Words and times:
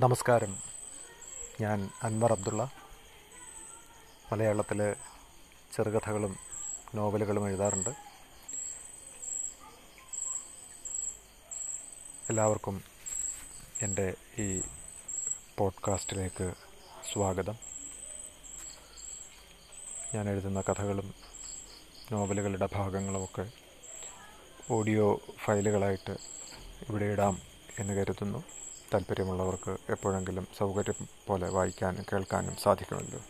നമസ്കാരം. 0.00 0.56
ഞാൻ 1.60 1.90
അൻവർ 2.02 2.32
അബ്ദുള്ള. 2.32 2.70
മലയാളത്തിലെ 4.32 4.96
ചെറുകഥകളും 5.76 6.36
നോവലുകളും 6.94 7.48
എഴുതാറുണ്ട്. 7.48 7.90
എല്ലാവർക്കും 12.30 12.84
എന്റെ 13.82 14.14
ഈ 14.38 14.62
പോഡ്കാസ്റ്റിലേക്ക് 15.58 16.54
സ്വാഗതം. 17.12 17.54
ഞാൻ 20.14 20.28
എഴുതുന്ന 20.28 20.60
കഥകളും 20.60 21.14
നോവലുകളുടെ 22.12 22.68
ഭാഗങ്ങളുമൊക്കെ 22.74 23.50
ഓഡിയോ 24.70 25.20
ഫയലുകളായിട്ട് 25.44 26.16
ഇവിടെ 26.88 27.04
ഇടാം 27.04 27.42
എന്ന് 27.78 27.92
കരുതുന്നു. 27.92 28.44
താല്പര്യമുള്ളവർക്ക് 28.92 29.72
എപ്പോഴെങ്കിലും 29.94 30.46
സൗകര്യം 30.58 31.00
പോലെ 31.28 31.48
വായിക്കാനും 31.56 32.04
കേൾക്കാനും 32.10 32.56
സാധിക്കുമല്ലോ. 32.66 33.20